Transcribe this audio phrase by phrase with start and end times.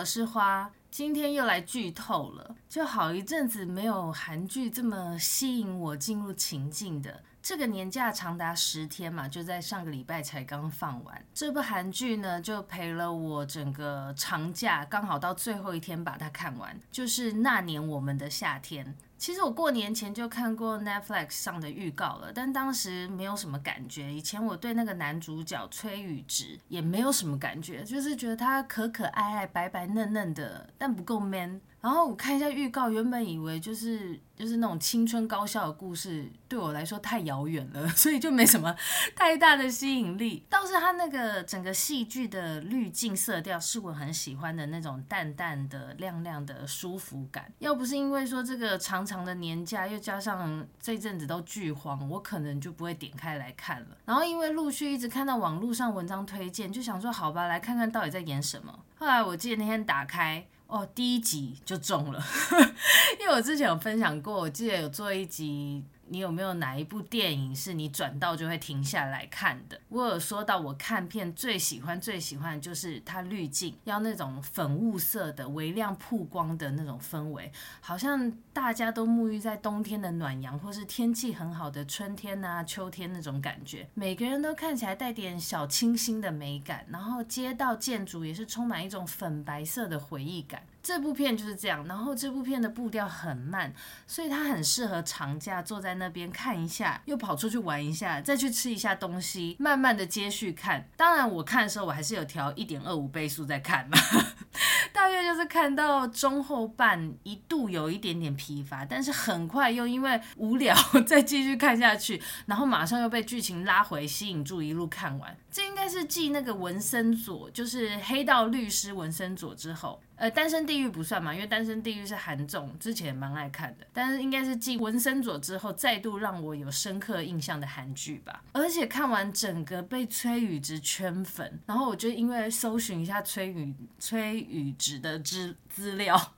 [0.00, 2.56] 我是花，今天又来剧透了。
[2.70, 7.22] 就好一阵子没有韩剧这么吸引我进入情境的。
[7.42, 11.22] 这个年假长达十天嘛，就在上个礼拜才刚放完。
[11.34, 16.74] 这部韩剧呢，就陪了我整个长假，刚好到最后一天把它看完。
[16.90, 18.96] 就是那年我们的夏天。
[19.20, 24.10] 其实我过年前就看过 Netflix 上的预告了，但当时没有什么感觉。
[24.10, 31.60] 以前我对那个男主角崔宇植也没有什么感觉，就是觉得他可可爱爱、白白嫩嫩的，但不够 man。
[31.80, 34.20] 然后我看一下预告，原本以为就是。
[34.40, 38.74] 就是那种青春高校的故事，对我来说太遥远了， 所以就没什么
[39.14, 40.42] 太大的吸引力。
[40.48, 47.52] 倒是他那个整个戏剧的滤镜色调，是我很喜欢的那种淡淡的、亮亮的舒服感。
[47.58, 53.88] 要不是因为说这个长长的年假，又加上这阵子都剧荒，我可能就不会点开来看了。
[54.06, 58.80] 然后因为陆续一直看到网络上文章推荐，就想说好吧，来看看到底在演什么。
[58.96, 60.46] 后来我记得那天打开。
[60.70, 62.24] 哦，第一集就中了，
[63.20, 65.84] 因为我之前有分享过，我记得有做一集。
[66.10, 69.80] 你有没有哪一部电影是你转到就会停下来看的？
[69.88, 83.88] 我有说到，我看片最喜欢最喜欢就是它滤镜要那种粉雾色的、微亮曝光的那种氛围，好像大家都沐浴在冬天的暖阳，或是天气很好的春天啊、秋天那种感觉。
[83.94, 90.60] 每个人都看起来带点小清新的美感，然后街道建筑也是充满一种粉白色的回忆感。
[90.82, 93.72] 这部片就是这样，然后这部片的步调很慢，
[94.06, 100.88] 所以它很适合长假坐在那边看一下，又跑出去玩一下，再去吃一下东西，慢慢的接续看。
[100.96, 103.98] 当然，我看的时候我还是有调一点二五倍速在看嘛，
[104.92, 110.74] 大约就是看到中后半一度有一点点疲乏，但是很快又因为无聊
[111.06, 115.36] 再继续看下去，然后马上又被剧情拉回吸引住，一路看完。
[115.50, 120.00] 这应该是继那个文森佐，就是黑道律师文森佐之后。
[120.16, 123.86] 呃，单身地狱不算嘛，因为单身地狱是韩综，之前蛮爱看的。
[123.90, 128.42] 但是应该是继文森佐之后，再度让我有深刻印象的韩剧吧。
[128.52, 136.34] 而且看完整个被崔宇植圈粉，然后我就因为搜寻一下崔宇崔宇植的资 资料，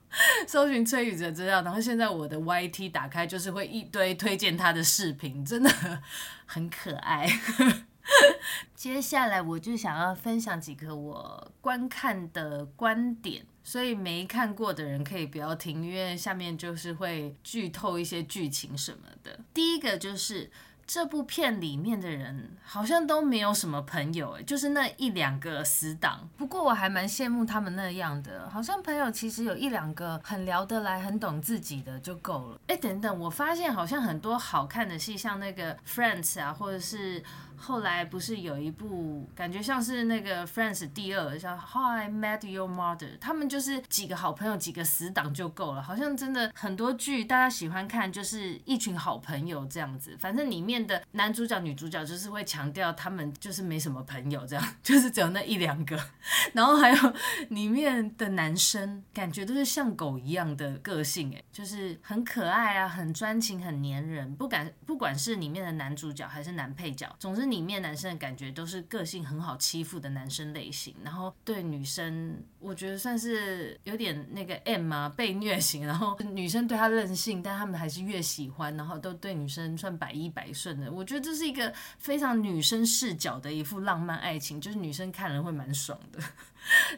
[0.47, 6.01] 搜寻崔宇植的资料，然后现在我的 YT 打开就是会一堆推荐他的视频，真的
[6.47, 7.27] 很可爱。
[8.75, 19.39] 接下来我就想要分享几个我观看的观点，所以没看过的人可以不要听，因为下面就是会剧透一些剧情什么的。
[19.53, 20.51] 第一个就是。
[20.85, 26.29] 这部片里面的人好像都没有什么朋友，哎，就是那一两个死党。
[26.37, 32.61] 不过我还蛮羡慕他们那样的，好像朋友其实有一两个很聊得来、很懂自己的就够了。
[32.67, 37.23] 哎，等等，我发现好像很多好看的戏，像那个 Friends 啊，或者是
[37.63, 45.83] 后来不是有一部感觉像是那个 Friends 第二，像 How I Met Your Mother，他们就是几个好朋友、几个死党就够了。
[45.83, 50.83] 好像真的很多剧大家喜欢看，就是一群好朋友这样子，反正里面。
[50.83, 55.97] 的男主角、女主角就是会强调他们就是没什么朋友，这样 就是只有那一两个。
[56.55, 57.15] 然后还有
[57.51, 64.35] 里面的男生，感觉都是像狗一样的个性，哎，就是很可爱啊，很专情，很黏人。
[64.35, 70.95] 不敢，不管是里面的男主角还是男配角，总之里面男生的感觉都是个性很好欺负的男生类型。
[71.05, 75.87] 然后对女生，我觉得算是有点那个 M 啊，被虐型。
[75.87, 80.91] 然后女生对他任性，但他们还是越喜欢，然后都对女生算百依百顺的。
[80.91, 86.19] 我觉得这是一个非常女生视角的一副浪漫爱情，就是女生看了会蛮爽的。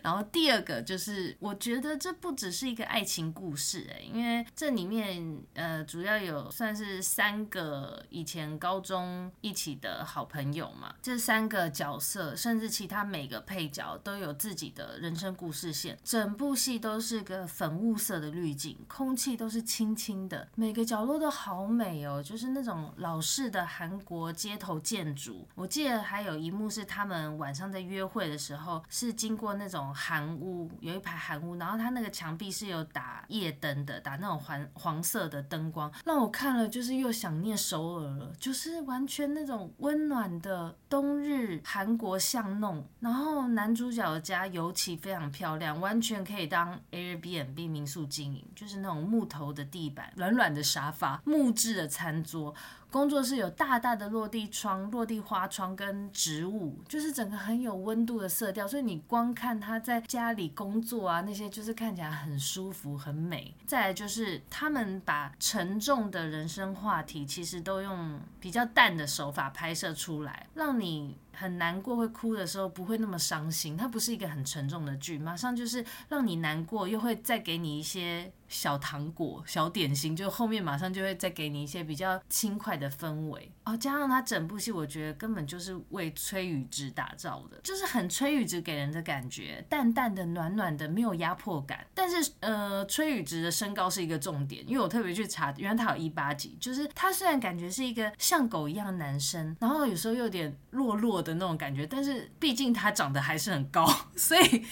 [0.03, 25.47] 然后第二个就是，我觉得这不只是一个爱情故事哎，因为这里面呃主要有算是三个以前高中一起的好朋友嘛，这三个角色甚至其他每个配角都有自己的人生故事线，整部戏都是个粉雾色的滤镜，空气都是清清的，每个角落都好美哦，就是那种老式的韩国街头建筑。
[25.55, 42.87] 我记得还有一幕是他们晚上在约会的时候，是经过那种韩屋，有一排韩屋，然后它那个墙壁是有打夜灯的，打那种黄黄色的灯光，让我看了就是又想念首尔了，就是完全那种温暖的冬日韩国巷弄。
[43.01, 52.55] 然后男主角的家尤其非常漂亮，完全可以当 Airbnb 民宿经营，就是那种木头的地板、软软的沙发、木质的餐桌。
[52.95, 63.53] 工作室有大大的落地窗、落地花窗跟植物，就是整个很有温度的色调，所以你光看他在家里工作啊，那些就是看起来很舒服、很美。
[63.67, 73.77] 再来就是他们把沉重的人生话题，其实都用比较淡的手法拍摄出来，让你很难过会哭的时候不会那么伤心。
[73.77, 78.33] 它不是一个很沉重的剧，马上就是让你难过，又会再给你一些。
[78.47, 83.77] 小糖果、小点心，就后面马上就会再给你一些比较轻快的氛围哦。
[83.77, 91.85] 加上他整部戏，我觉得根本就是为崔宇植打造的，就是很崔宇植给人的感觉，淡淡的、暖暖的，没有压迫感。
[91.95, 103.85] 但是呃，崔宇植的身高是一个重点，因为我特别去查，原来他有一八几，就是他虽然感觉是一个像狗一样的男生，然后有时候又有点弱弱的那种感觉，但是毕竟他长得还是很高，
[104.15, 104.65] 所以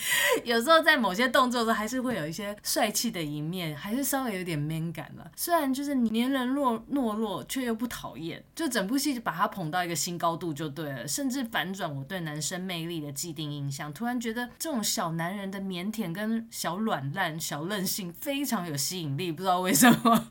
[0.44, 3.72] 有时候在某些动作中还是会有一些帅气的一面。
[3.74, 20.28] 还是稍微有点 man 感了，虽然就是黏人弱懦弱，却又不讨厌，就整部戏就把他捧到一个新高度就对了，甚至反转我对男生魅力的既定印象，突然觉得这种小男人的腼腆跟小软烂、小任性非常有吸引力，不知道为什么。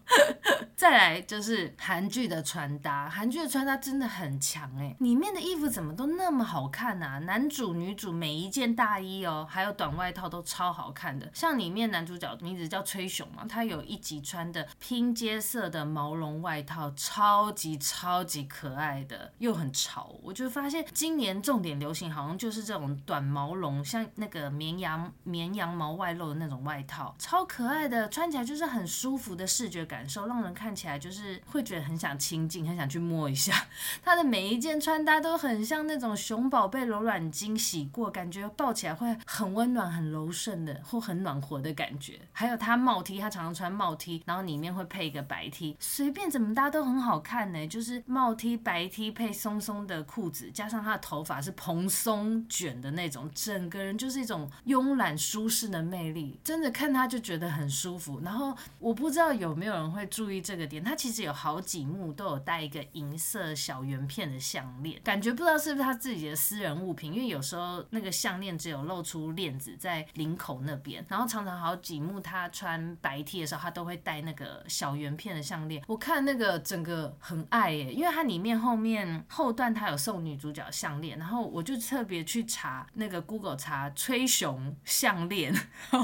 [0.81, 7.19] 再来就是韩剧的穿搭，韩剧的穿搭真的很强哎，里面的衣服怎么都那么好看啊？
[7.19, 13.45] 男主女主每一件大衣哦，还有短外套都超好看的，像里面男主角名字叫崔雄嘛。
[13.48, 20.16] 他有一集穿的拼接色的毛绒外套，超级超级可爱的，又很潮。
[20.24, 33.53] 我就发现今年重点流行好像就是这种短毛绒，像那个绵羊绵羊毛外露的那种外套，超可爱的，穿起来就是很舒服的视觉感受，让人看看起来就是会觉得很想亲近，很想去摸一下。
[34.01, 42.18] 他的每一件穿搭都很像那种熊宝贝柔软精洗过，感觉抱起来会很温暖、很柔顺的，或很暖和的感觉。
[42.31, 43.19] 还有他帽 T。
[43.19, 47.68] 他常常穿帽 T，然后里面会配一个白 T，随便怎么搭都很好看呢。
[47.68, 56.39] 就是帽 T 白 T 配松松的裤子，加上他的头发是蓬松卷的那种，整个人就是一种慵懒舒适的魅力。
[56.45, 58.21] 真的看他就觉得很舒服。
[58.23, 73.21] 然后我不知道有没有人会注意这个点，他其实有好几幕都有戴一个银色小圆片的项链，感觉不知道是不是他自己的私人物品，因为有时候那个项链只有露出链子在领口那边，然后常常好几幕他穿白。
[73.21, 75.83] T 的时候，他都会戴那个小圆片的项链。
[75.85, 85.53] 我看那个整个很爱耶，因为它里面后面后段它有送女主角项链，然后我就特别去查那个 Google 查崔雄项链，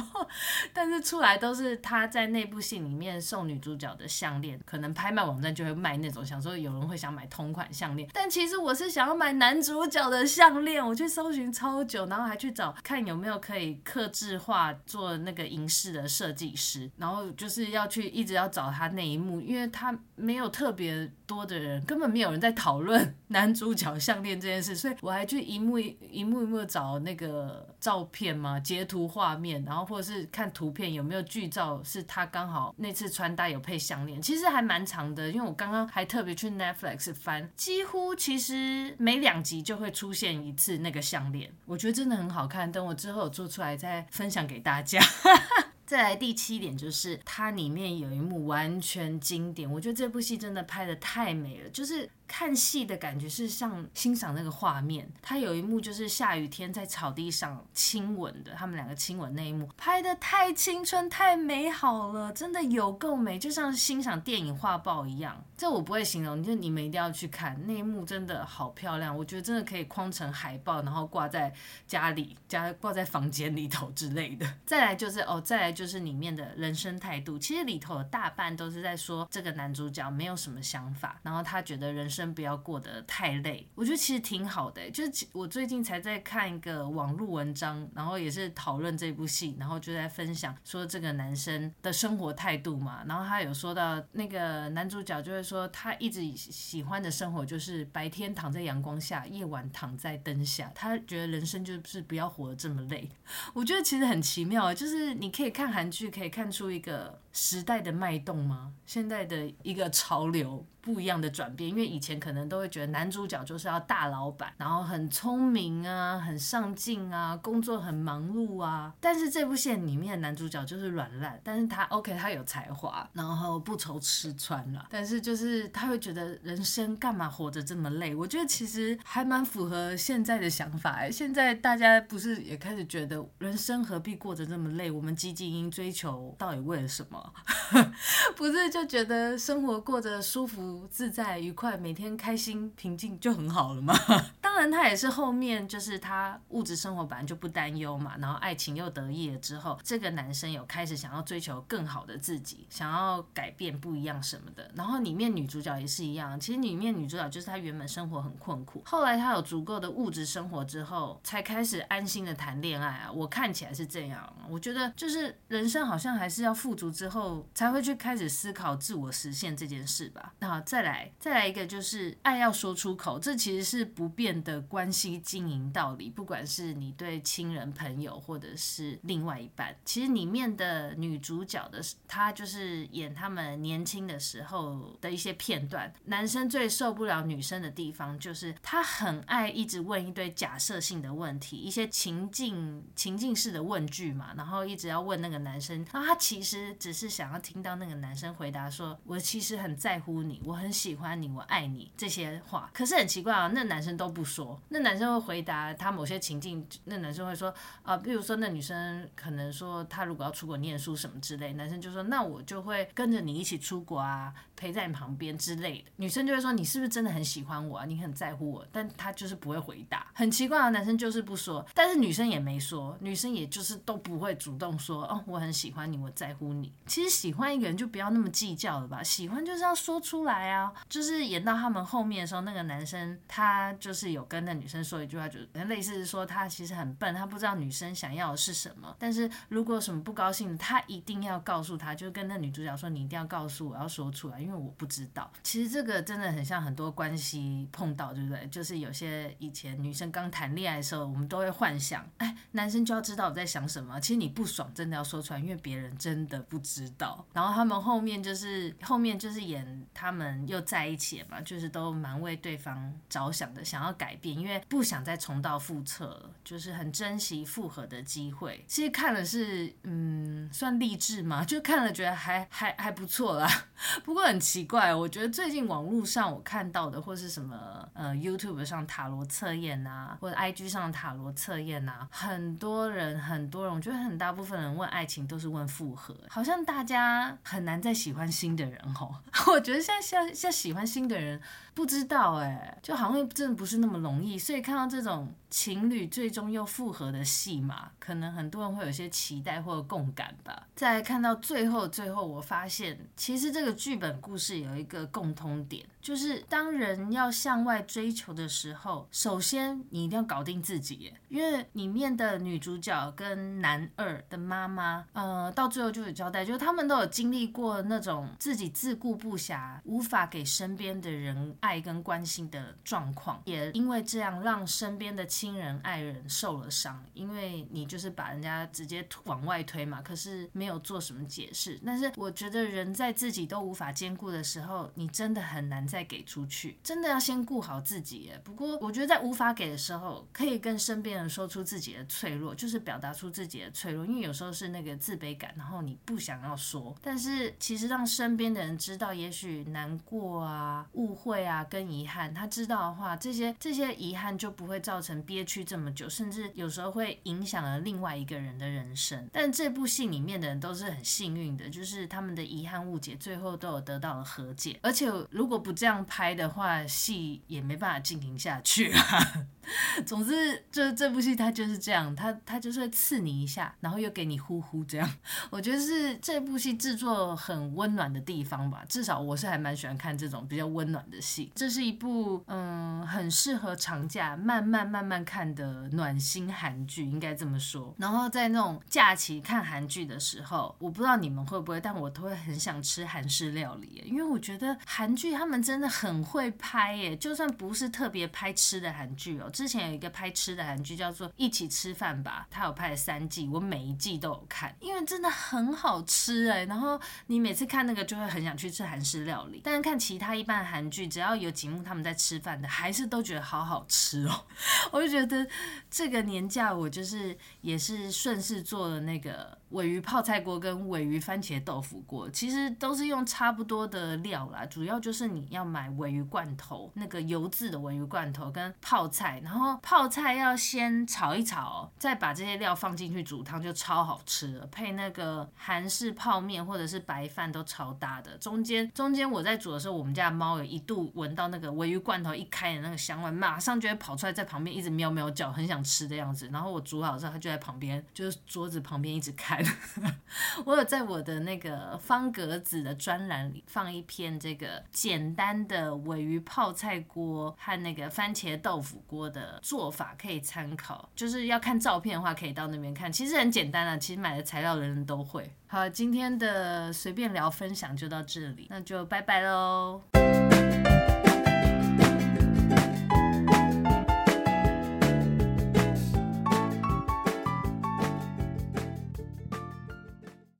[0.71, 16.89] 但是出来都是他在那部戏里面送女主角的项链，可能拍卖网站就会卖那种，想说有人会想买同款项链，但其实我是想要买男主角的项链，我去搜寻超久，然后还去找看有没有可以刻制化做那个银饰的设计师。
[16.97, 45.01] 然后就是要去一直要找他那一幕，因为他没有特别多的人，根本没有人在讨论 男主角项链这件事，所以我还去一幕一幕一幕找那个照片嘛，截图画面，然后或者是看图片有没有剧照，是他刚好那次穿搭有配项链，其实还蛮长的，因为我刚刚还特别去 Netflix 翻，几乎其实每两集就会出现一次那个项链，我觉得真的很好看，等我之后有做出来再分享给大家。
[45.87, 52.07] 再来第七点就是它里面有一幕完全经典，我觉得这部戏真的拍的太美了，就是。
[52.27, 65.41] 看戏的感觉是像欣赏那个画面，他有一幕就是下雨天在草地上亲吻的，他们两个亲吻那一幕拍的太青春太美好了，真的有够美，就像欣赏电影画报一样。
[65.55, 71.51] 这我不会形容，就你们一定要去看那一幕，真的好漂亮，我觉得真的可以框成海报，然后挂在
[71.87, 74.45] 家里，家挂在房间里头之类的。
[74.67, 82.16] 再来就是哦，再来就是里面的人生态度，其实里头有大半都是在说这个男主角没有什么想法，然后他觉得人生。
[82.17, 83.67] 生不要过得太累。
[83.75, 93.03] 我觉得其实挺好的，就是我最近才在看一个网络文章，然后也是讨论这部戏，然后就在分享说这个男生的生活态度嘛。
[93.07, 100.71] 然后他有说到那个男主角就会说，他一直喜欢的生活就是白天躺在阳光下，夜晚躺在灯下。
[100.73, 103.09] 他觉得人生就是不要活得这么累。
[103.53, 108.73] 我觉得其实很奇妙，就是你可以看韩剧，可以看出一个时代的脉动吗？
[108.87, 110.65] 现在的一个潮流。
[110.79, 118.93] 不一样的转变，因为以前可能都会觉得男主角就是要大老板，然后很聪明啊，很上进啊，工作很忙碌啊。
[119.01, 124.87] 但是这部戏里面的男主角就是软烂，但是他 OK，他有才华，然后不愁吃穿了。
[124.89, 128.15] 但是就是他会觉得人生干嘛活着这么累？
[128.15, 131.11] 我觉得其实还蛮符合现在的想法哎。
[131.11, 134.89] 现在大家不是也开始觉得人生何必过着这么累？
[134.89, 137.26] 我们积极应追求到底为了什么？
[138.35, 140.87] 不是就觉得生活过着舒服。
[140.89, 143.93] 自在愉快，每天开心平静就很好了嘛。
[144.41, 154.71] 当然，他也是后面就是他物质生活本来就不担忧嘛，然后爱情又得意了之后，这个男生有开始想要追求更好的自己，想要改变不一样什么的。
[154.75, 163.11] 然后里面女主角也是一样，其实里面女主角就是她原本生活很困苦，后来她有足够的物质生活之后，才开始安心的谈恋爱啊。
[163.11, 170.33] 我看起来是这样，我觉得就是人生好像还是要富足之后，后才会去开始思考自我实现这件事吧。
[170.39, 170.57] 那。
[170.67, 176.09] 再来，再来一个就是爱要说出口，这其实是不变的关系经营道理。
[176.09, 185.93] 不管是你对亲人、朋友，或者是另外一半，其实里面的女主角的她就是演他们年轻的时候的一些片段。
[186.05, 204.59] 男生最受不了女生的地方，就是他很爱一直问一堆假设性的问题，一些情境情境式的问句嘛，然后一直要问那个男生，那他其实只是想要听到那个男生回答说：“我其实很在乎你，我。”很喜欢你，我爱你这些话，可是很奇怪啊，那男生都不说。
[204.69, 215.91] 那男生会回答他某些情境，那男生会说啊，比如说那女生可能说他如果要出国念书什么之类，男生就说那我就会跟着你一起出国啊，陪在你旁边之类的。
[215.97, 217.85] 女生就会说你是不是真的很喜欢我啊？
[217.85, 220.07] 你很在乎我，但他就是不会回答。
[220.15, 226.73] 很奇怪啊，男生就是不说，但是女生也没说，女生也就是都不会主动说哦，我很喜欢你，我在乎你。
[226.87, 230.47] 其实喜欢一个人就不要那么计较了吧，喜欢就是要说出来。
[230.47, 238.95] 啊，就是演到他们后面的时候，那个男生他就是有跟那女生说一句话，就类似说他其实很笨，他不知道女生想要的是什么。
[238.97, 245.31] 但是如果有什么不高兴，他一定要告诉他，就跟那女主角说，你一定要告诉我，要说出来，因为我不知道。
[245.43, 248.47] 其实这个真的很像很多关系碰到，对不对？
[248.47, 253.99] 就是有些以前女生刚谈恋爱的时候，我们都会幻想，哎，男生就要知道我在想什么。
[253.99, 257.25] 其实你不爽，真的要说出来，因为别人真的不知知道。
[257.33, 260.27] 然后他们后面就是后面就是演他们。
[260.47, 268.63] 又在一起嘛，就是都蛮为对方着想的，想要改变，因为不想再重蹈覆辙了，就是很珍惜复合的机会。
[268.67, 273.49] 其实看了是，嗯，算励志嘛， 就看了觉得还还还不错啦。
[274.03, 289.23] 不过很奇怪，我觉得最近网络上我看到的，或是什么呃 YouTube 上塔罗测验啊，或者 IG 上塔罗测验啊，很多人很多人，我觉得很大部分人问爱情都是问复合，好像大家很难再喜欢新的人哦。
[289.47, 290.27] 我觉得像像。
[290.35, 291.39] 像喜欢新的人，
[291.77, 300.65] 不知道哎，就好像真的不是那么容易，所以看到这种情侣最终又复合的戏嘛，可能很多人会有些期待或者共感吧。
[300.75, 331.77] 再看到最后，最后我发现，其实这个剧本故事有一个共通点，就是当人要向外追求的时候，首先你一定要搞定自己，因为里面的女主角跟男二的妈妈，呃，到最后就有交代，就是他们都有经历过那种自己自顾不暇，无法给身边的人爱跟关心的状况，也因为这样让身边的亲人爱人受了伤，因为你就是把人家直接往外推嘛，可是没有做什么解释。
[331.85, 338.31] 但是我觉得人在自己都无法兼顾的时候，你真的很难再给出去，真的要先顾好自己。
[338.45, 353.97] 不过我觉得在无法给的时候，可以跟身边人说出自己的脆弱，就是表达出自己的脆弱，因为有时候是那个自卑感，然后你不想要说，但是其实让身边的人知道，也许难过啊、误会啊跟遗憾，他知道的话，这些这些。
[353.97, 359.27] 遗憾就不会造成憋屈这么久，甚至有时候会影响了另外一个人的人生。
[359.33, 364.77] 但这部戏里面的人都是很幸运的，就是他们的遗憾误解最后都有得到了和解。
[364.83, 369.47] 而且如果不这样拍的话，戏也没办法进行下去啊。
[370.05, 375.09] 总之，这这部戏它就是这样，它它就是会刺你一下，然后又给你呼呼这样。
[375.49, 381.46] 我觉得是这部戏制作很温暖的地方吧，至少我是还蛮喜欢看这种比较温暖的戏。
[381.55, 387.93] 这是一部嗯，很适合长假慢慢慢慢看的暖心韩剧，应该这么说。
[387.97, 399.49] 然后在那种假期看韩剧的时候，我不知道你们会不会，但我都会很想吃韩式料理，因为我觉得韩剧他们真的很会拍耶，就算不是特别拍吃的韩剧哦。
[399.49, 406.65] 之前有一个拍吃的韩剧叫做《一起吃饭吧》，他有拍了三季，我每一季都有看，因为真的很好吃哎。
[406.65, 414.45] 然后你每次看那个就会很想去吃韩式料理，但是看其他一般韩剧，只要有节目他们在吃饭的，还是都觉得好好吃哦。
[414.91, 415.47] 我就觉得
[415.89, 419.57] 这个年假我就是也是顺势做了那个。
[419.69, 438.37] 鮪鱼泡菜锅跟鮪鱼番茄豆腐锅其实都是用差不多的料啦，主要就是你要买鮪鱼罐头，那个油渍的鮪鱼罐头跟泡菜，然后泡菜要先炒一炒，再把这些料放进去煮汤，就超好吃了，配那个韩式泡面或者是白饭都超搭的。
[438.37, 446.47] 中间中间我在煮的时候，我们家的猫有一度闻到那个鮪鱼罐头一开的那个香味，马上就会跑出来，在旁边一直喵喵叫，很想吃的样子。
[446.53, 449.61] 然后我煮好之后，它就在旁边，就是桌子旁边一直看。
[450.65, 465.51] 我有在我的那个方格子的专栏里放一篇这个简单的鮪鱼泡菜锅和那个番茄豆腐锅的做法可以参考，就是要看照片的话可以到那边看，其实很简单啊，其实买的材料人人都会。
[465.67, 470.01] 好，今天的随便聊分享就到这里，那就拜拜喽。